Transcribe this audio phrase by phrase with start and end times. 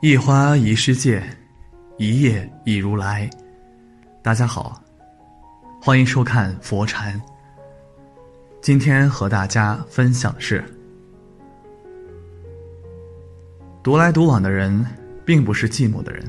[0.00, 1.20] 一花一世界，
[1.96, 3.28] 一叶一如来。
[4.22, 4.80] 大家好，
[5.82, 7.20] 欢迎收看佛禅。
[8.60, 10.62] 今天和大家分享的是：
[13.82, 14.86] 独来独往的人，
[15.24, 16.24] 并不是寂寞的人，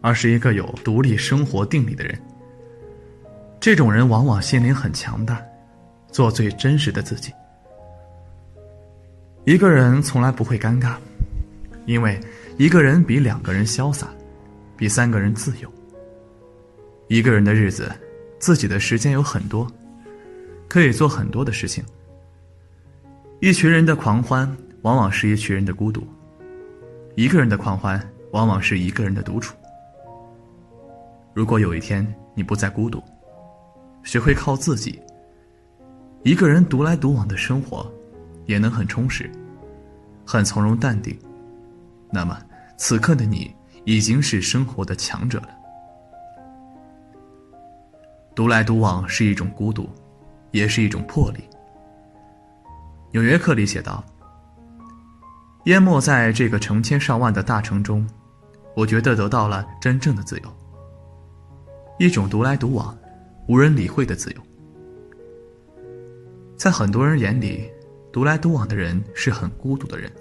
[0.00, 2.16] 而是一个有独立生活定力的人。
[3.58, 5.42] 这种人往往心灵很强大，
[6.12, 7.32] 做最真实的自己。
[9.44, 10.94] 一个人从来不会尴尬，
[11.84, 12.16] 因为。
[12.58, 14.08] 一个人比两个人潇洒，
[14.78, 15.70] 比三个人自由。
[17.06, 17.92] 一个人的日子，
[18.38, 19.70] 自己的时间有很多，
[20.66, 21.84] 可以做很多的事情。
[23.40, 26.00] 一群人的狂欢，往往是一群人的孤独；
[27.14, 28.00] 一个人的狂欢，
[28.32, 29.54] 往往是一个人的独处。
[31.34, 33.02] 如果有一天你不再孤独，
[34.02, 34.98] 学会靠自己，
[36.22, 37.86] 一个人独来独往的生活，
[38.46, 39.30] 也能很充实，
[40.24, 41.14] 很从容淡定。
[42.10, 42.38] 那么，
[42.76, 43.54] 此刻的你
[43.84, 45.48] 已经是生活的强者了。
[48.34, 49.88] 独来独往是一种孤独，
[50.50, 51.38] 也是一种魄力。
[53.12, 54.04] 《纽约客》里写道
[55.64, 58.06] ：“淹没在这个成千上万的大城中，
[58.74, 60.52] 我觉得得到了真正的自由，
[61.98, 62.96] 一种独来独往、
[63.48, 64.40] 无人理会的自由。
[66.56, 67.70] 在很多人眼里，
[68.12, 70.12] 独来独往的人是很孤独的人。”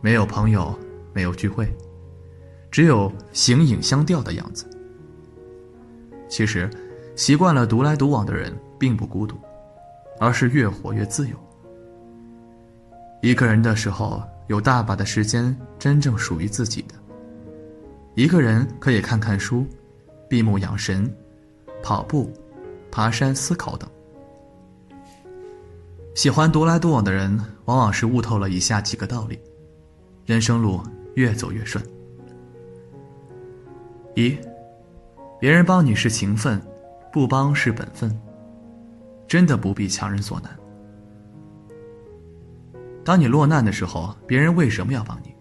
[0.00, 0.76] 没有朋友，
[1.12, 1.68] 没有聚会，
[2.70, 4.66] 只有形影相吊的样子。
[6.28, 6.68] 其实，
[7.14, 9.36] 习惯了独来独往的人并不孤独，
[10.20, 11.36] 而是越活越自由。
[13.22, 16.94] 一个人的时候，有大把的时间真正属于自己的。
[18.14, 19.66] 一个人可以看看书，
[20.28, 21.12] 闭目养神，
[21.82, 22.32] 跑步、
[22.90, 23.88] 爬山、思考等。
[26.14, 29.38] 喜欢独来独往的人，往往是悟透了以下几个道理。
[30.26, 30.82] 人生路
[31.14, 31.82] 越走越顺。
[34.16, 34.36] 一，
[35.38, 36.60] 别人帮你是情分，
[37.12, 38.14] 不帮是本分。
[39.28, 40.56] 真的不必强人所难。
[43.04, 45.32] 当你落难的时候，别人为什么要帮你？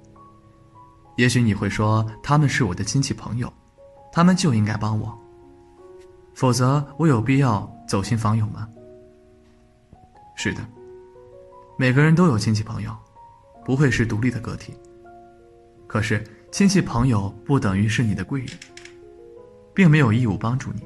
[1.17, 3.51] 也许你会说他们是我的亲戚朋友，
[4.11, 5.17] 他们就应该帮我。
[6.35, 8.67] 否则我有必要走亲访友吗？
[10.35, 10.61] 是的，
[11.75, 12.95] 每个人都有亲戚朋友。
[13.65, 14.73] 不会是独立的个体。
[15.87, 18.49] 可是亲戚朋友不等于是你的贵人，
[19.73, 20.81] 并没有义务帮助你。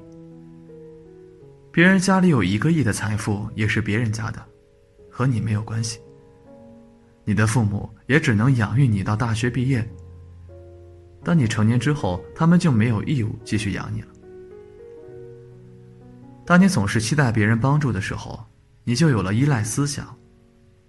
[1.71, 4.43] 别人家里有一个亿的财富也是别人家的，
[5.09, 5.99] 和你没有关系。
[7.23, 9.87] 你的父母也只能养育你到大学毕业。
[11.23, 14.07] 当你成年之后，他们就没有义务继续养你了。
[16.45, 18.43] 当你总是期待别人帮助的时候，
[18.83, 20.15] 你就有了依赖思想。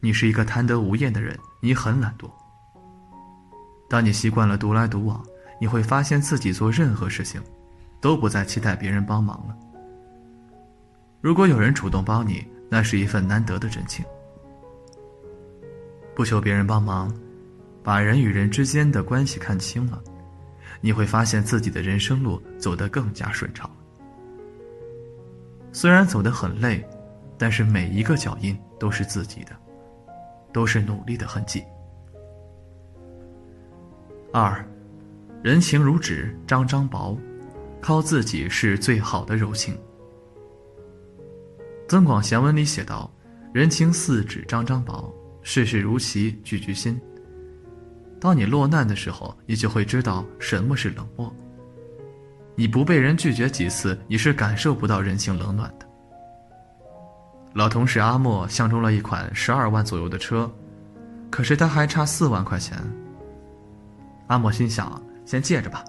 [0.01, 2.31] 你是一个贪得无厌的人，你很懒惰。
[3.89, 5.23] 当你习惯了独来独往，
[5.61, 7.41] 你会发现自己做任何事情，
[8.01, 9.57] 都不再期待别人帮忙了。
[11.21, 14.05] 如果有人主动帮你，那是一份难得的真情。
[16.15, 17.15] 不求别人帮忙，
[17.83, 20.03] 把人与人之间的关系看清了，
[20.81, 23.71] 你会发现自己的人生路走得更加顺畅。
[25.73, 26.85] 虽然走得很累，
[27.37, 29.53] 但是每一个脚印都是自己的。
[30.53, 31.63] 都是努力的痕迹。
[34.33, 34.65] 二，
[35.43, 37.19] 人情如纸张张薄，
[37.81, 39.75] 靠自己是最好的柔情。
[41.89, 43.11] 《增广贤文》里写道
[43.53, 45.13] ：“人情似纸张张薄，
[45.43, 47.01] 世事如棋局局新。”
[48.21, 51.35] 当你落难的时候，你就会知道什么是冷漠。
[52.55, 55.90] 你不被人拒绝几次，你是感受不到人情冷暖的。
[57.53, 60.51] 老同事阿莫相中了一款十二万左右的车，
[61.31, 62.79] 可是他还差四万块钱。
[64.29, 65.85] 阿莫心想：先借着吧，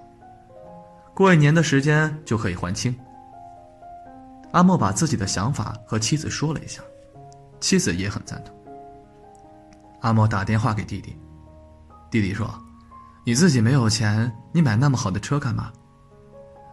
[1.13, 2.95] 过一年的时间就可以还清。
[4.53, 6.81] 阿莫把自己的想法和妻子说了一下，
[7.59, 8.55] 妻子也很赞同。
[10.01, 11.15] 阿莫打电话给弟弟
[12.09, 12.51] ：“弟弟说
[13.23, 15.71] ：“你自己没有钱，你买那么好的车干嘛？”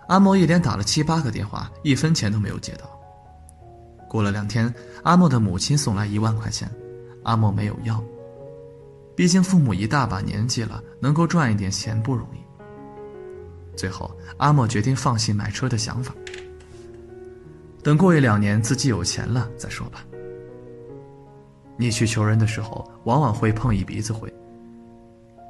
[0.09, 2.98] 阿莫一连打了七八个电话，一分钱都没有接到。
[4.09, 4.73] 过了两天，
[5.03, 6.69] 阿莫的母亲送来一万块钱，
[7.23, 8.03] 阿莫没有要。
[9.15, 12.39] 毕竟父母一大把年纪了，能够赚一点钱不容易。
[13.77, 16.15] 最后，阿莫决定放弃买车的想法，
[17.83, 20.05] 等过一两年自己有钱了再说吧。
[21.77, 24.33] 你去求人的时候，往往会碰一鼻子灰。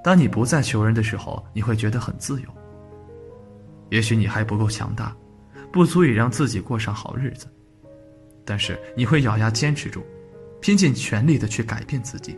[0.05, 2.49] 当你不再求人的时候，你会觉得很自由。
[3.91, 5.17] 也许你还不够强大，
[5.73, 7.47] 不足以让自己过上好日子，
[8.49, 10.03] 但是你会咬牙坚持住，
[10.59, 12.35] 拼尽全力的去改变自己。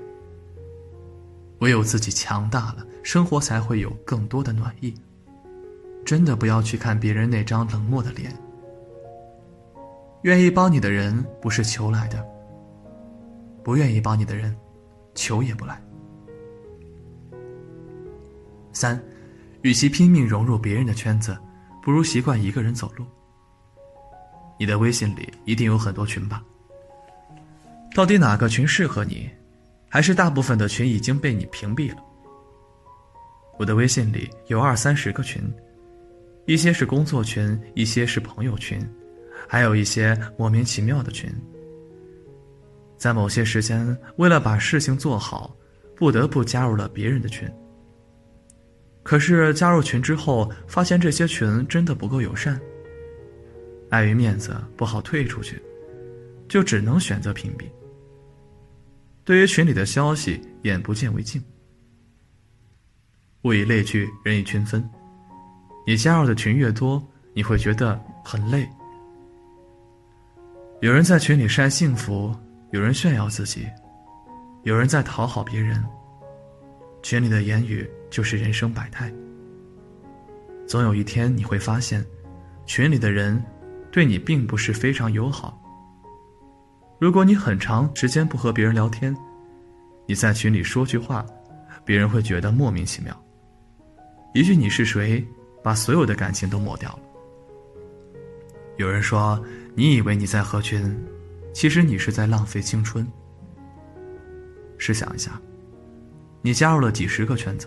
[1.61, 4.93] 唯有自己强大了，生活才会有更多的暖意。
[6.05, 8.35] 真的不要去看别人那张冷漠的脸。
[10.23, 12.21] 愿意帮你的人不是求来的，
[13.63, 14.57] 不愿意帮你的人，
[15.15, 15.81] 求也不来。
[18.73, 19.01] 三，
[19.63, 21.39] 与其拼命融入别人的圈子，
[21.81, 23.07] 不如习惯一个人走路。
[24.61, 26.45] 你的微信里一定有很多群吧？
[27.95, 29.31] 到底哪个群适合你？
[29.89, 31.97] 还是大部分的群已经被你屏蔽了。
[33.59, 35.43] 我的微信里有二三十个群，
[36.45, 38.87] 一些是工作群，一些是朋友群，
[39.49, 41.33] 还有一些莫名其妙的群。
[42.99, 45.57] 在某些时间，为了把事情做好，
[45.97, 47.51] 不得不加入了别人的群。
[49.03, 52.61] 可是加入群之后，发现这些群真的不够友善，
[53.91, 55.61] 碍于面子不好退出去，
[56.49, 57.65] 就只能选择屏蔽。
[59.25, 61.43] 对于群里的消息，眼不见为净。
[63.43, 64.83] 物以类聚，人以群分。
[65.87, 67.03] 你加入的群越多，
[67.35, 68.69] 你会觉得很累。
[70.81, 72.35] 有人在群里晒幸福，
[72.71, 73.67] 有人炫耀自己，
[74.63, 75.83] 有人在讨好别人。
[77.03, 79.13] 群里的言语就是人生百态。
[80.67, 82.05] 总有一天你会发现，
[82.67, 83.43] 群里的人
[83.91, 85.61] 对你并不是非常友好。
[86.99, 89.17] 如果你很长时间不和别人聊天，
[90.07, 91.25] 你在群里说句话，
[91.85, 93.17] 别人会觉得莫名其妙。
[94.35, 95.27] 一句“你是谁”，
[95.63, 97.01] 把所有的感情都抹掉了。
[98.77, 99.43] 有人说，
[99.75, 100.97] 你以为你在合群，
[101.53, 103.07] 其实你是在浪费青春。
[104.79, 105.41] 试想一下，
[106.43, 107.67] 你加入了几十个圈子，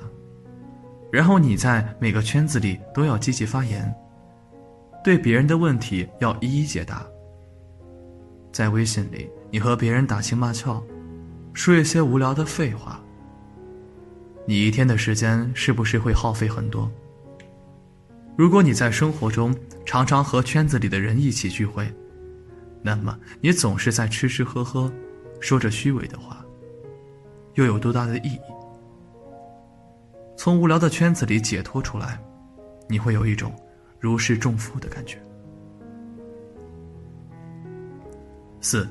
[1.11, 3.93] 然后你在每个圈子里都要积极发言，
[5.03, 7.05] 对别人的问题要一一解答。
[8.51, 10.81] 在微信里，你和别人打情骂俏，
[11.53, 12.99] 说一些无聊的废话。
[14.45, 16.89] 你一天的时间是不是会耗费很多？
[18.35, 19.55] 如果你在生活中
[19.85, 21.91] 常常和圈子里的人一起聚会，
[22.81, 24.91] 那么你总是在吃吃喝喝，
[25.39, 26.43] 说着虚伪的话，
[27.55, 28.39] 又有多大的意义？
[30.37, 32.19] 从无聊的圈子里解脱出来，
[32.89, 33.53] 你会有一种
[34.03, 35.17] 如释重负的感觉。
[38.59, 38.85] 四，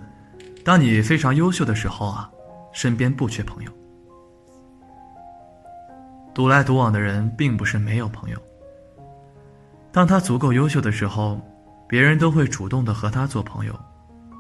[0.64, 2.30] 当你非常优秀的时候啊，
[2.72, 3.70] 身边不缺朋友。
[6.32, 8.38] 独来独往的人并不是没有朋友。
[9.92, 11.38] 当他足够优秀的时候，
[11.86, 13.78] 别人都会主动的和他做朋友，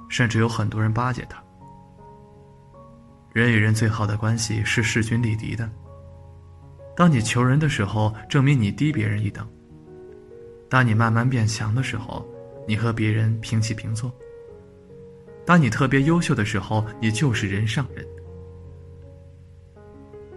[0.08, 1.38] 甚至有很多人巴结他。
[3.34, 5.68] 人与人最好的关系是势均力敌的。
[6.96, 9.44] 当你求人的时候，证明你低别人一等；
[10.72, 12.26] 当你慢慢变强的时候，
[12.66, 14.10] 你和别人平起平坐。
[15.44, 18.02] 当你特别优秀的时候，你就是人上人。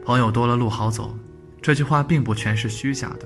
[0.04, 1.18] 朋友多了路好走，
[1.62, 3.26] 这句话并不全是虚假的。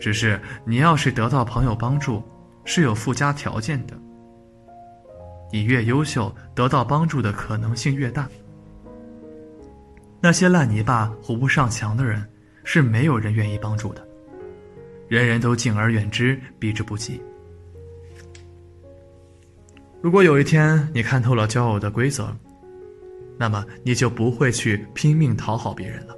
[0.00, 2.20] 只是你要是得到朋友帮助，
[2.64, 3.96] 是有附加条件的。
[5.52, 8.28] 你越优秀，得到帮助的可能性越大。
[10.20, 12.28] 那些烂泥巴糊不上墙的人，
[12.64, 14.04] 是没有人愿意帮助的。
[15.08, 17.20] 人人都敬而远之，避之不及。
[20.02, 22.36] 如果有一天你看透了交友的规则，
[23.38, 26.14] 那么你就不会去拼命讨好别人了，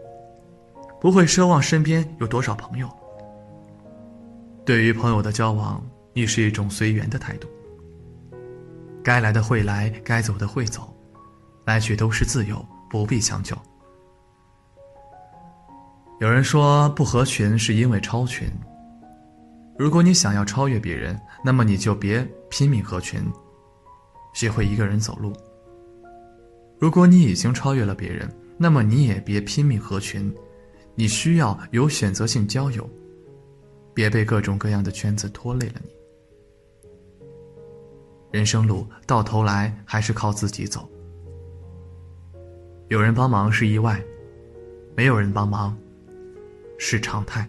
[1.00, 2.88] 不会奢望身边有多少朋友。
[4.64, 7.49] 对于朋友的交往，你是一种随缘的态度。
[9.02, 10.95] 该来的会来，该走的会走，
[11.64, 13.57] 来去都是自由，不必强求。
[16.21, 18.49] 有人说不合群是因为超群。
[19.78, 23.23] 如果你想要超越别人，那么你就别拼命合群。
[24.35, 25.32] 学会一个人走路。
[26.80, 30.35] 如果你已经超越了别人，那么你也别拼命合群，
[30.97, 32.88] 你需要有选择性交友，
[33.94, 35.90] 别被各种各样的圈子拖累了你。
[38.32, 40.88] 人生路到头来还是靠自己走。
[42.88, 44.02] 有人帮忙是意外，
[44.97, 45.76] 没有人帮忙
[46.78, 47.49] 是常态。